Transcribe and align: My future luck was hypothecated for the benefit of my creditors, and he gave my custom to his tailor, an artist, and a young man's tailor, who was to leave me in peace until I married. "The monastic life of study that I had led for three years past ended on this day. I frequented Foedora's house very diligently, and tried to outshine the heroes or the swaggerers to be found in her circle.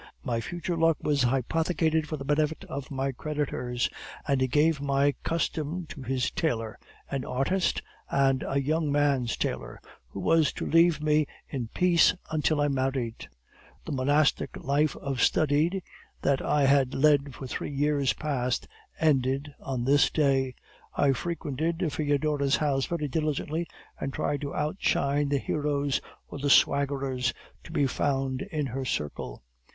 My 0.23 0.41
future 0.41 0.75
luck 0.75 0.97
was 1.01 1.21
hypothecated 1.21 2.07
for 2.09 2.17
the 2.17 2.25
benefit 2.25 2.63
of 2.63 2.89
my 2.89 3.11
creditors, 3.11 3.87
and 4.27 4.41
he 4.41 4.47
gave 4.47 4.81
my 4.81 5.13
custom 5.21 5.85
to 5.89 6.01
his 6.01 6.31
tailor, 6.31 6.79
an 7.11 7.23
artist, 7.23 7.83
and 8.09 8.41
a 8.47 8.59
young 8.59 8.91
man's 8.91 9.37
tailor, 9.37 9.79
who 10.07 10.19
was 10.19 10.51
to 10.53 10.65
leave 10.65 11.03
me 11.03 11.27
in 11.49 11.67
peace 11.67 12.15
until 12.31 12.59
I 12.61 12.67
married. 12.67 13.29
"The 13.85 13.91
monastic 13.91 14.57
life 14.57 14.95
of 14.95 15.21
study 15.21 15.83
that 16.23 16.41
I 16.41 16.63
had 16.65 16.95
led 16.95 17.35
for 17.35 17.45
three 17.45 17.69
years 17.71 18.13
past 18.13 18.67
ended 18.99 19.53
on 19.59 19.83
this 19.83 20.09
day. 20.09 20.55
I 20.95 21.13
frequented 21.13 21.77
Foedora's 21.93 22.55
house 22.55 22.87
very 22.87 23.07
diligently, 23.07 23.67
and 23.99 24.11
tried 24.11 24.41
to 24.41 24.55
outshine 24.55 25.29
the 25.29 25.37
heroes 25.37 26.01
or 26.27 26.39
the 26.39 26.49
swaggerers 26.49 27.33
to 27.65 27.71
be 27.71 27.85
found 27.85 28.41
in 28.51 28.65
her 28.65 28.83
circle. 28.83 29.43